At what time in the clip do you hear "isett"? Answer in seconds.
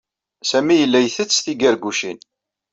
1.07-1.41